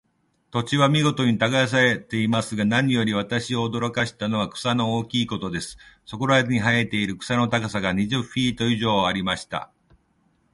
[0.49, 5.77] 土地は見事に耕されていますが、何より私を驚かしたのは、草の大きいことです。
[6.07, 9.69] そこらに生えている草の高さが、二十フィート以上ありました。